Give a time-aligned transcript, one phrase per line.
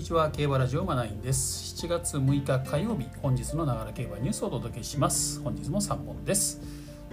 [0.00, 0.30] にちは。
[0.30, 1.74] 競馬ラジオマナインです。
[1.84, 5.42] 7月6日火曜日本日のながら競馬ニュースをお届けします。
[5.42, 6.58] 本日も3本です。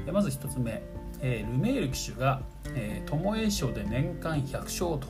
[0.10, 0.81] まず1つ目、
[1.20, 2.44] えー、ルメール騎手が
[3.05, 5.08] 友栄賞で年間100勝と。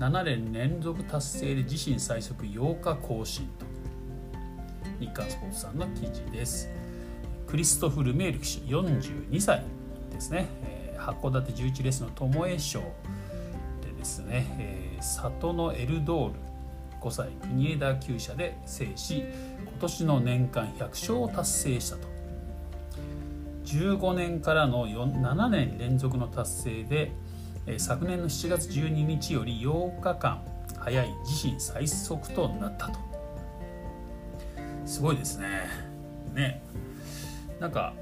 [0.00, 3.66] 7年連続達成で自身最速8日更新と。
[4.98, 6.68] 日刊スポーツさんの記事です。
[7.46, 9.62] クリストフ・ルメール騎手42歳
[10.10, 16.55] ですね、えー、函館11レースの友栄賞でですね、えー、里のエルドール。
[17.06, 19.24] 5歳国枝厩舎で制し
[19.62, 22.08] 今年の年間100勝を達成したと。
[23.64, 27.12] 15年からの7年連続の達成で
[27.78, 30.42] 昨年の7月12日より8日間
[30.78, 32.98] 早い自身最速となったと。
[34.84, 35.48] すごいですね。
[36.32, 36.62] ね。
[37.60, 37.94] なんか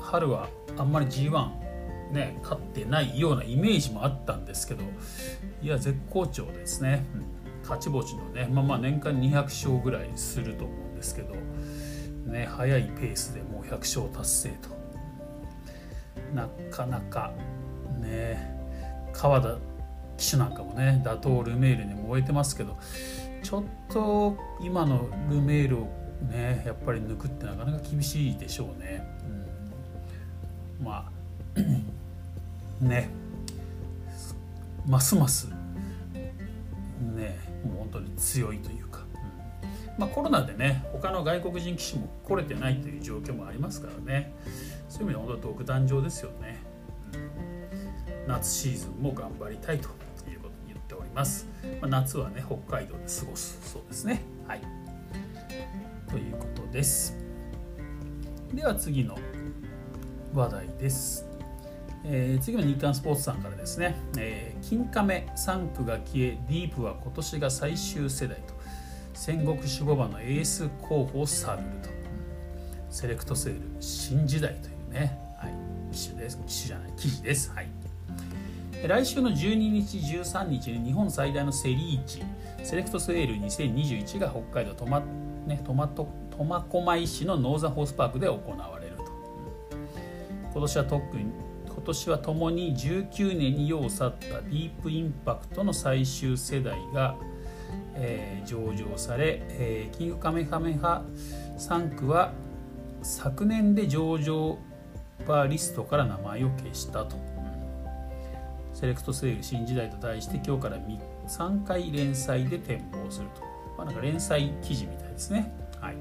[0.00, 4.82] 春はあんまり G1 ね勝ってないようなイメージもあったんですけど
[5.62, 7.41] いや絶好調ですね、うん。
[7.62, 11.34] 勝ち星のねまあまあ年間200勝ぐらいすると思うんですけど
[12.26, 14.68] ね早いペースでもう100勝達成と
[16.34, 17.32] なかなか
[18.00, 18.60] ね
[19.12, 19.58] 川田
[20.16, 22.78] 騎手なんかもね打倒ルメールに燃えてますけど
[23.42, 25.88] ちょっと今のルメールを
[26.30, 29.04] ねやっぱり抜くってなかなか厳しいでしょうね。
[30.80, 31.10] うん、ま
[31.56, 33.08] あ ね
[34.86, 35.48] ますます
[37.02, 39.00] ねもう本当に強いというか、
[39.96, 40.00] うん。
[40.00, 44.32] まあ、コロナでね他の外国人騎手も来れてないという状況もありますからね。
[44.88, 46.60] そういう意味で本当独壇場ですよね、
[47.14, 49.88] うん、夏シーズンも頑張りたいと
[50.28, 51.46] いうことに言っております、
[51.80, 54.20] まあ、夏はね北海道で過ごすそうですね。
[54.46, 54.60] はい。
[56.10, 57.16] ということです。
[58.52, 59.16] では次の
[60.34, 61.31] 話題です。
[62.04, 68.54] えー、次は日刊スポーツさんからですね、えー、金亀3区が消えディープは今年が最終世代と。
[69.14, 71.90] 戦国守護馬のエース候補を探ると。
[72.90, 76.38] セレクトセール新時代というね、はい、機種です。
[76.38, 77.68] 機種じゃない記事です、はい、
[78.86, 82.22] 来週の12日13日に日本最大のセリーチ。
[82.64, 85.02] セレクトセール2021が北海道トマ,、
[85.46, 89.04] ね、トト苫小牧市のノーザホースパークで行われると。
[90.52, 91.26] 今年は特に
[91.82, 97.16] 今年は共に19年に世を去ったディープインパクトの最終世代が、
[97.96, 101.02] えー、上場され、えー、キングカメハメハ
[101.58, 102.34] 3区は
[103.02, 104.58] 昨年で上場
[105.26, 107.16] バーリストから名前を消したと、
[108.72, 110.78] セレクトセール新時代と題して今日から
[111.26, 113.40] 3回連載で展望すると、
[113.76, 115.52] まあ、なんか連載記事みたいですね。
[115.80, 115.96] はい。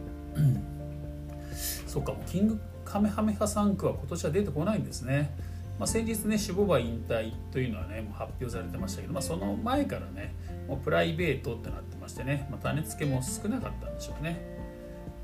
[1.88, 5.34] そうかもうキングカメハメハ3区は今年は出てこないんですね。
[5.81, 10.36] まあ、先日ね守護馬引退というのはねもう発表されてましたけど、まあ、その前からね
[10.68, 14.46] もうプライベートってなってましてね、まあ、種付けも少なかったんでしょうね。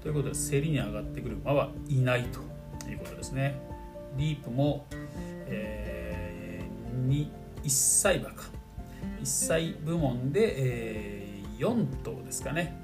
[0.01, 2.40] ということで競りに上がってくる馬はいないと
[2.90, 3.62] いうことですね。
[4.18, 4.88] ディープも、
[5.45, 7.28] えー、2
[7.63, 8.45] 1歳馬か。
[9.22, 12.81] 1歳部門で、えー、4頭ですかね。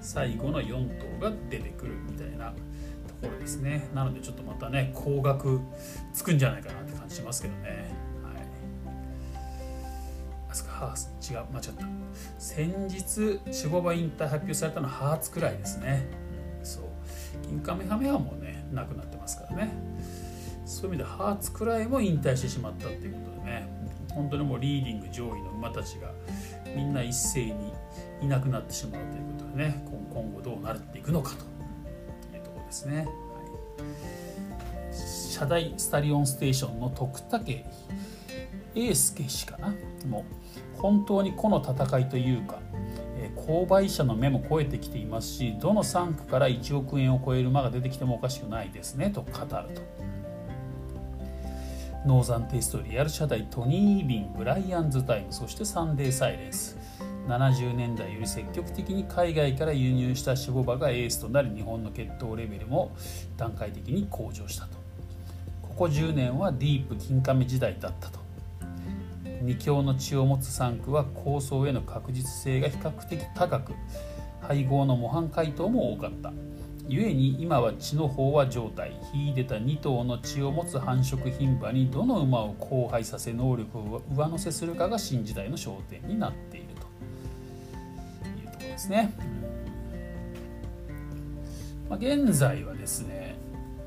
[0.00, 2.54] 最後の4頭が出てくるみたいな
[3.26, 3.88] ころですね。
[3.94, 5.60] なのでちょっとまたね高額
[6.12, 7.90] つくんじゃないかなって感じしますけどね。
[8.22, 8.46] はい。
[10.50, 10.94] あそか。
[11.28, 11.44] 違う。
[11.52, 11.86] 間違った。
[12.38, 16.06] 先日守護馬引退発表されたのはハーツくらいですね、
[16.60, 16.84] うん、そう。
[17.42, 19.72] 金カメハメハもうねなくなってますからね。
[20.64, 23.68] そういう意味でハーツくらいも引退してしまったっていうことでね。
[24.14, 26.10] 本当にもうリーディング上位の馬たちが
[26.74, 27.72] みんな一斉に
[28.22, 31.55] いなくなってしまうということでね今後どうなっていくのかと。
[32.66, 33.08] ですね、はい、
[35.30, 37.64] 社大スタリオンステーションの徳武。
[38.76, 39.74] 英介氏かな。
[40.06, 40.24] も
[40.76, 42.60] 本当にこの戦いというか
[43.34, 49.82] 購買者の目も肥えてきていますしどの産駒から1億円を超える馬が出てきてもおかしくないですねと語ると。
[52.04, 56.78] ノーザンテーストリアルシャダイトニー・ビンブライアンズ・タイムそしてサンデー・サイレンス。
[57.26, 62.94] 70年代より積極的に海外から輸入した種牡馬がベースとなり日本の血統レベルも
[63.36, 64.76] 段階的に向上したと。
[65.62, 68.20] ここ10年はディープキンカメ時代だったと。
[69.42, 73.72] 2強の血を持つ3区は構想への確実性が比較的高く
[74.40, 76.32] 配合の模範回答も多かった。
[76.88, 86.45] 故に今は血の飽和状態秀でた2頭の血を持つ繁殖牝馬にどの馬を交配させ能力を上乗せするかが新時代の焦点になって
[88.86, 89.12] ですね。
[91.88, 93.36] まあ、現在はですね、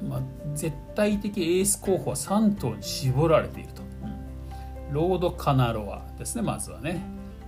[0.08, 0.22] まあ、
[0.54, 3.82] 絶対的エース候補は3頭に絞られていると。
[4.92, 7.02] ロードカナロアですね、まずはね。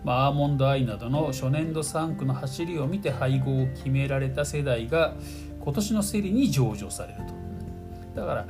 [0.05, 5.13] アーモンドアイなどの初年度3区の走りを見て配合を決められた世代が
[5.59, 7.19] 今年の競りに上場される
[8.15, 8.47] とだから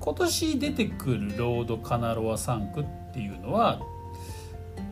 [0.00, 3.80] 今年出てくるロードカナロア3区っていうのは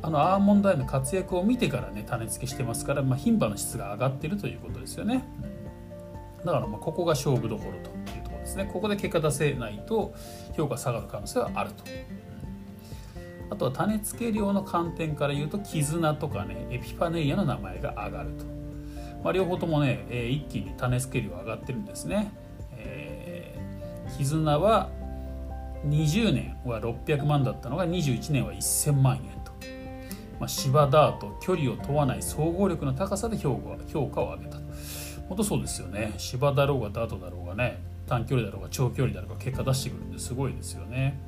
[0.02, 5.24] あのアーモンドアイの活躍を見てからね種付けしてますから、まあ、牝馬の質が上がってるということですよね。
[6.44, 8.70] だからまあここが勝負どころというところですね。
[8.72, 10.14] ここで結果出せないと
[10.56, 11.84] 評価下がる可能性はあると。
[13.50, 18.44] あとは種付け量の観点から言うと絆とかねエピファネイアの名前が上がると、
[19.24, 22.30] まあ、両方ともね、えー、一気に種付け量上がってるんですね、
[22.78, 24.88] えー、絆は
[25.86, 29.39] 20年は600万だったのが21年は1000万円、
[30.40, 34.62] まあ、芝ダート距離を問わない総合力の高さで評価評価を上げたと。
[35.28, 36.14] 本当そうですよね。
[36.16, 37.78] 芝だろうがダートだろうがね
[38.08, 41.18] 短距離だろうが長距離だろうが結果出してくるんですごいですよね。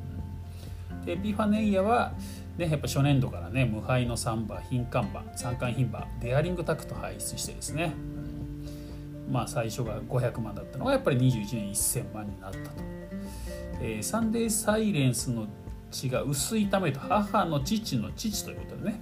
[1.05, 2.12] でエピファネイアは、
[2.56, 7.93] ね、やっぱ初年度からね無敗の3馬品冠馬三冠牝馬デアリングタクト輩出してですね。
[9.31, 12.64] まあ最初が500万だったのがやっぱり21年1000万になったと、
[13.81, 15.47] えー、サンデーサイレンスの
[15.93, 19.00] 血が薄いためと母の父の父ということでね、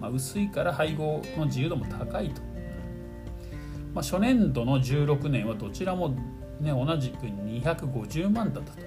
[0.00, 2.42] まあ、薄いから配合の自由度も高いと、
[3.94, 6.10] まあ、初年度の16年はどちらも、
[6.60, 8.80] ね、同じく250万だったと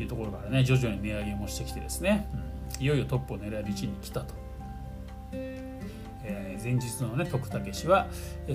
[0.00, 2.28] いうところからね徐々に値上げもしてきてですね、
[2.78, 4.46] うん、いよいよトップを狙える位置に来たと。
[6.28, 8.08] えー、前日のね徳武氏は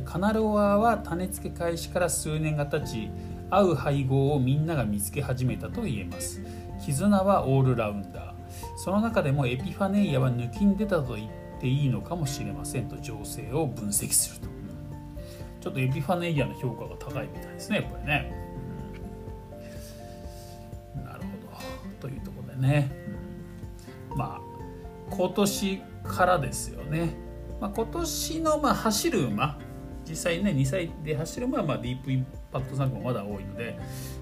[0.03, 3.09] カナロアは種付け開始から数年が経ち
[3.49, 6.41] 合う配合をみんなが見つけ始めたと言えます。
[6.81, 8.33] 絆はオールラウンダー。
[8.77, 11.29] その中でもエピファネイアは抜きん出たと言っ
[11.59, 14.51] ていいのかもしれませんと情勢を分析すると。
[15.61, 18.41] ちょっとエピファネイアの評価が高いみたいですねやっぱりね。
[21.99, 22.91] というところでね、
[24.09, 24.41] うん、まあ
[25.11, 27.13] 今年からですよね、
[27.61, 29.59] まあ、今年のま走る馬
[30.11, 33.79] 実際ね2歳で走る馬はまあディープインパクト参考もまだ多いので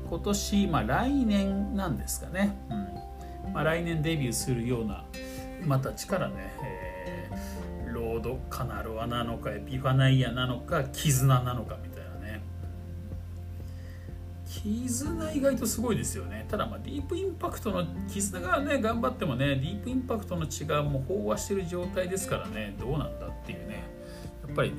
[0.07, 3.53] 今年まあ来年なんですかね、うん。
[3.53, 5.03] まあ、来年デビューするような
[5.63, 12.41] 馬たちからね、えー、ロードカナロアなのかエピファナイアなのか絆なのかみたいなね。
[14.45, 16.45] 絆意外とすごいですよね。
[16.49, 23.83] ただまあディープインパクトの絆がね頑張ってもねディープインパクトの血がもう飽和してる状態ですからねどうなんだっていうね。
[24.47, 24.73] やっぱり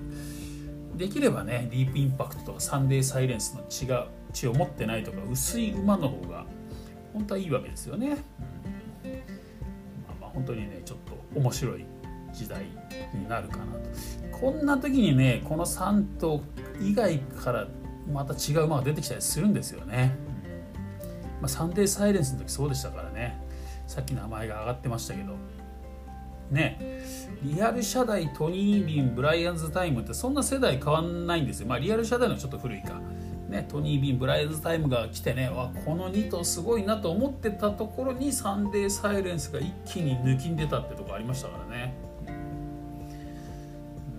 [0.96, 6.46] できればねディープインパクトとかサンデーサイレンスの血が血を持ってないとか薄い馬の方が
[7.12, 11.84] 本当はいいわけですよね、うん、まあまあ本当にねちょっと面白い
[12.32, 12.64] 時代
[13.14, 13.90] になるかなと。
[14.32, 16.42] こんな時にねこの3頭
[16.80, 17.66] 以外から
[18.12, 20.14] また違う馬が出てきたりするんですよね。
[21.40, 23.40] まあ、サンデーサイレンスの時そうでしたからね。
[23.86, 25.34] さっき名前が上がってましたけど
[26.50, 27.00] ね
[27.42, 31.66] リアル社代トニー・ビンブライアンズ・タイムってそんな世代変わんないんですよ。
[31.66, 33.00] まあリアル社代のちょっと古いか、
[33.48, 35.48] ね、トニー・ビンブライアンズ・タイムが来てね。
[35.48, 41.94] わこの2頭すごいなと思ってたところにサンデーサイレンスが一気に抜きんでたってとこありましたからね。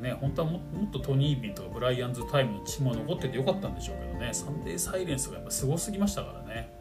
[0.01, 4.33] ね本当はもっとトニー・ビンとかブライアンズ・タイムの血も残っててよかったんでしょうけどね。
[4.33, 6.73] サンデー・サイレンスがやっぱすごすぎましたからね、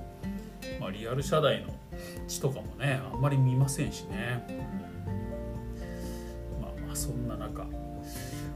[0.80, 1.68] まあ、リアルシャダイの
[2.26, 4.99] 血とかもねあんまり見ませんしね、まあまあ
[7.00, 7.66] そんな中。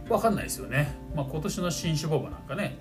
[0.08, 2.76] 分かんないですよね、まあ、今年の新種ボバなんかね、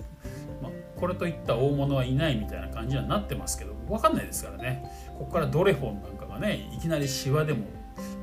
[0.62, 4.90] まあ、これといった大物はいないみたいな感じにはなってますけど分かんないですからね。
[5.18, 7.66] ここからドレフォンなんかがねいきなりシワでも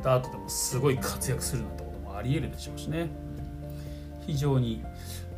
[0.04, 3.10] ダートでもすごい活躍するなんてこともありえるでしょうしね。
[4.28, 4.84] 非常に、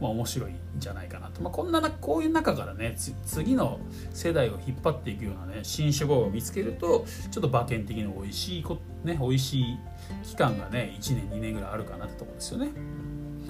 [0.03, 3.79] まあ、面白いんじゃないかなと、まあ、こんなこういう中からね次の
[4.11, 9.79] 世代を引っ張っていくようなね新種語を見つけるとちょっと馬券的に美味しいこ、ね、美味しい
[10.25, 12.71] 期間がね1年2年ぐらいあるかなってとこですよね。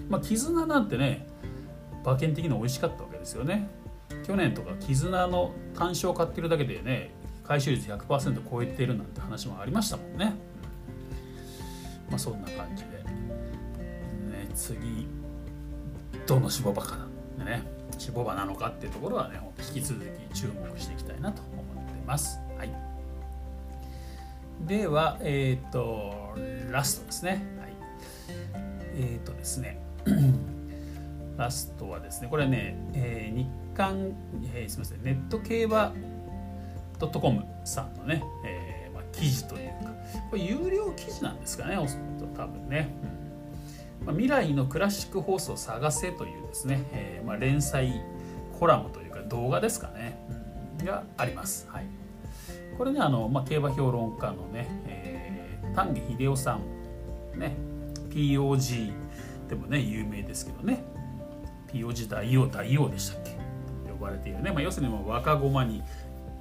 [0.09, 1.27] まあ、絆なんてね
[2.03, 3.67] 馬券的に美味しかったわけですよね。
[4.23, 10.35] 去年とか絆の単勝を買ってるだけでね回収率100%超えてるなんて話もありましたもんね。
[12.09, 15.07] まあそんな感じで、ね、次
[16.25, 16.97] どの脂肪馬か
[17.37, 17.63] なね
[17.93, 19.99] 脂肪馬なのかっていうところはね引き続
[20.31, 22.39] き注目していきたいなと思ってます。
[22.57, 22.71] はい、
[24.67, 26.35] では、えっ、ー、と
[26.71, 27.43] ラストですね。
[27.59, 27.73] はい、
[28.95, 29.79] えっ、ー、とですね
[31.37, 34.13] ラストはですねこれね、えー、日刊、
[34.53, 35.93] えー、すみませんネット競馬
[36.99, 39.91] .com さんのね、えーまあ、記事というか
[40.29, 42.89] これ有料記事なんですかね多分ね。
[43.03, 43.12] うん、
[44.07, 48.01] 未来のクラシックホースを探せというですね、えー、まあ、連載
[48.59, 50.19] コラムというか動画ですかね、
[50.79, 51.67] うん、があります。
[51.69, 51.85] はい、
[52.77, 56.59] これねあの、まあ、競馬評論家のね、えー、丹下秀夫さ
[57.35, 57.55] ん、ね、
[58.09, 58.93] POG
[59.49, 60.83] でもね有名ですけどね。
[61.73, 63.31] POG 大王大王でしたっけ？
[63.91, 65.81] 呼ばれているね、まあ、要するにもう若駒に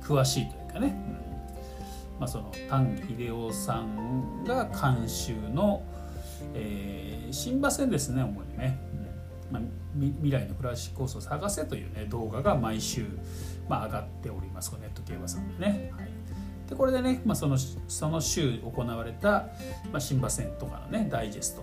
[0.03, 2.21] 詳しいというかね、うん。
[2.21, 5.83] まあ、その丹秀夫さんが監修の、
[6.55, 8.79] えー、新馬戦ですね主にね、
[9.51, 9.63] まあ、
[9.97, 13.07] 未来のクラシックコースを探せというね動画が毎週、
[13.69, 14.73] まあ、上がっております。
[14.81, 16.09] ネット競馬さんでね、はい、
[16.69, 19.49] でこれでね、まあ、そのその週行われた、
[19.91, 21.63] まあ、新馬戦とかのねダイジェスト。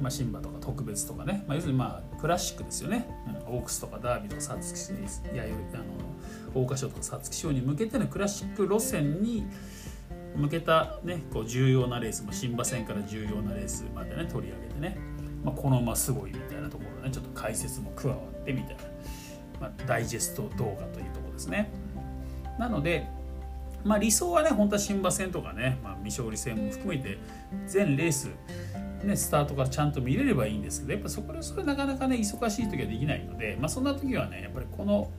[0.00, 3.06] まあ、新馬とか特別とかね、まあ、要するにまあクラシックですよね、
[3.48, 4.92] うん、オークスとかダービーとか皐月
[5.34, 5.84] やあの
[6.54, 9.46] 桜花賞とか皐月賞に向けてのクラシック路線に
[10.36, 14.98] 向けた、ね、こう重要なレースも新馬戦から重要なレースまでね取り上げてね、
[15.44, 18.82] まあ、この馬すごいみたいなところねちょっと解説も加わってみたいな、
[19.60, 21.70] まあ、ダイジェスト動画というところですね。
[22.58, 23.08] なので
[23.82, 27.18] まあ、理想はね本当は新馬戦とかね、まあ、未勝利戦も含めて
[27.66, 28.28] 全レース
[29.04, 35.10] ね、スタートからちゃんと見れればいいんですけどやっぱそこでそれなかなかね忙しい時はできないので、まあ、そんな時はねやっぱりこの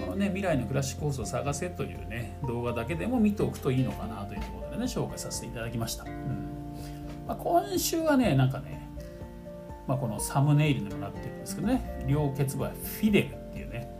[0.00, 4.21] このね未来のクラシックコースを探せというね動画だけでも見ておくといいのかな
[4.72, 6.48] でね紹介させていただきました、うん。
[7.26, 8.88] まあ、今週はねなんかね、
[9.86, 13.90] まあ、このサムネイルにもなってるんですけどね両決馬フィデルっていうね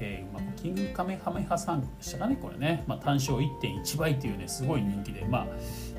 [0.00, 5.46] えーまあ、キングカメハメハサングでしたかねこれね、まあ、単勝1.1倍っていうねすごい人気でまあ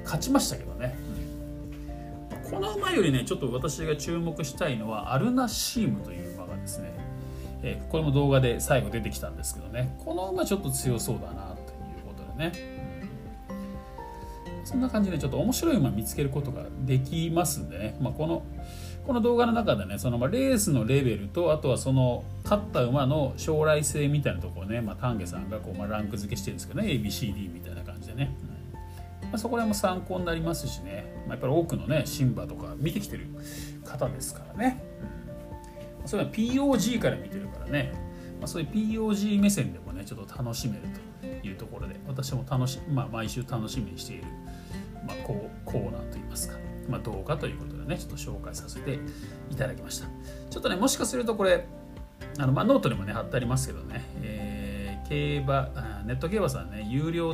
[0.04, 0.98] 勝ちましたけどね、
[2.32, 7.10] うん、この馬よりねちょっと私が注目したいのはアルナシームという馬がですね
[7.62, 12.79] えー、これも動画で最後出てきたんですけどねこの馬ちょっと強そうだなということでね、
[14.70, 18.44] そんな感じでちょっと面白い馬見つけることができますんでね、まあ、この
[19.08, 28.80] この動画の中でねそのまレースのレベルとあとはその勝った馬の将来性みたいなところね、まあ、丹下さんがこうまランク付けしてるんですけどね ABCD みたいな感じでね、うん
[29.24, 33.26] まあ、そこら辺も参考になりますしね、まあ、やっぱり多くのねシンバとか見てきてる
[33.84, 34.84] 方ですからね、
[36.02, 36.08] うん。
[36.08, 37.92] それは POG から見てるからね、
[38.40, 40.82] ま、そういう POG 目線でもねちょっと楽しめる
[41.22, 44.24] というところで私も楽し、まあ、毎週楽しみにしている、
[45.10, 49.00] まあ、コーナーといいますか、まあ、動画ということでねちょっと紹介させて
[49.50, 50.08] いただきました。
[50.50, 51.66] ちょっとねもしかするとこれ
[52.38, 57.34] あの、まあ、ノートにもね貼ってありますけどね、えー、競馬ネット競馬さんね有料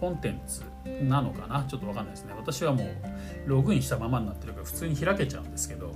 [0.00, 0.62] コンテンツ
[1.02, 1.64] なのかな？
[1.68, 2.34] ちょっと分かんないですね。
[2.36, 2.88] 私はもう
[3.46, 5.94] ログインしたままになってるから普通に開けちゃうんですけど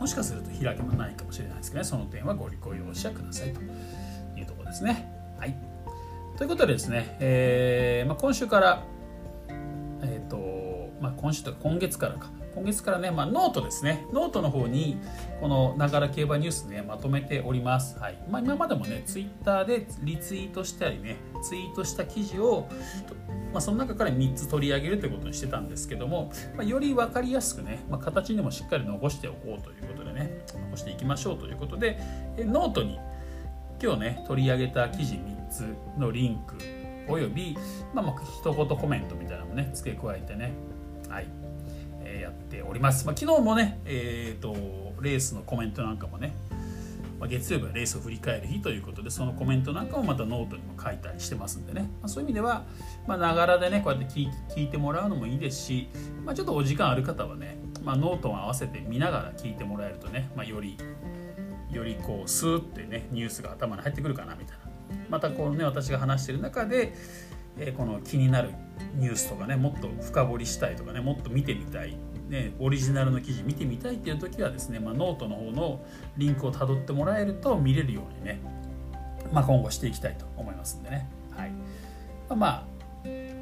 [0.00, 1.84] もしかすると開きもないかもしれないですけどね。
[1.84, 3.60] その点はごご容赦くださいと。
[4.34, 5.12] いうところですね。
[5.38, 5.54] はい、
[6.36, 8.82] ということでですね、えーまあ、今週から、
[11.22, 12.30] 今週とか今月からか。
[12.54, 14.06] 今月からね、まあ、ノートですね。
[14.12, 14.98] ノートの方に
[15.40, 18.18] このながら競馬ニュースねまとめております、はい。
[18.28, 22.68] まあ、今までもねツイッターでリツイートしたりねツイートした記事を
[23.52, 31.98] まあ、その中から3つ取り上げるということにしてたんですけども、まあ、より分かりやすくね、まあ、形にもしっかり残しておこうということでね残していきましょうということで
[32.38, 32.98] ノートに
[33.82, 36.56] 今日ね取り上げた記事3つのリンク
[37.08, 37.56] および、
[37.92, 40.54] まあ、まあ一言コメントみたいなのもね付け加えてね
[41.12, 41.26] はい、
[42.04, 44.54] えー、やっております、まあ、昨日もねえっ、ー、と
[45.02, 46.34] レースのコメントなんかもね
[47.20, 52.64] まあ、月曜日はレースを振り返る日ということでそのコメントなんかもまたノートにも書いたりしてますんでね、まあ、そういう意味では
[53.06, 55.88] ながらでねこうやって聞いてもらうのもいいですし、
[56.24, 60.76] まあ、ちょっとお時間ある方はね、まあ、ノートを合わせて見ながら聞いてもらえるとね、まあ、より
[61.70, 64.62] よりこうスーってねニュースが頭に入ってくるかなみたいな。
[65.08, 66.92] またこのね私が話してる中で、
[67.56, 68.50] えー、この気になる
[68.94, 71.96] ニュースとかねもっと深掘りしたいとかねもっと見てみたい。
[72.28, 75.84] ね、オリジナルの記事見てみたいっていう時はですね、まあ、ノートの方の
[76.16, 78.40] リンクをたどってもらえると見れるようにね、
[79.32, 81.52] まあ、今後していきたいと思いますんでね、はい。
[82.34, 82.66] まあ、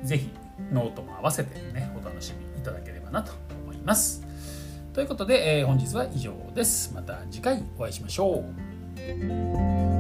[0.03, 0.31] 是非
[0.73, 3.33] ノートも合わせてねお楽しみいただければなと
[3.65, 4.27] 思います。
[4.93, 6.93] ということで、えー、本日は以上です。
[6.93, 8.45] また次回お会いしましょ
[8.97, 10.00] う。